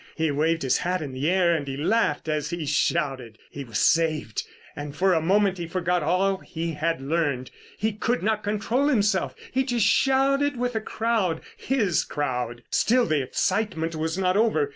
He 0.15 0.31
waved 0.31 0.63
his 0.63 0.79
hat 0.79 1.03
in 1.03 1.11
the 1.11 1.29
air 1.29 1.53
and 1.53 1.67
he 1.67 1.77
laughed 1.77 2.27
as 2.27 2.49
he 2.49 2.65
shouted. 2.65 3.37
He 3.51 3.63
was 3.63 3.79
saved, 3.79 4.41
and 4.75 4.95
for 4.95 5.13
a 5.13 5.21
moment 5.21 5.59
he 5.59 5.67
forgot 5.67 6.01
all 6.01 6.37
he 6.37 6.71
had 6.71 6.99
learned. 7.01 7.51
He 7.77 7.91
could 7.93 8.23
not 8.23 8.41
control 8.41 8.87
himself, 8.87 9.35
he 9.51 9.63
just 9.63 9.85
shouted 9.85 10.57
with 10.57 10.73
the 10.73 10.81
crowd, 10.81 11.41
his 11.55 12.03
crowd. 12.03 12.63
Still 12.71 13.05
the 13.05 13.21
excitement 13.21 13.95
was 13.95 14.17
not 14.17 14.35
over. 14.35 14.69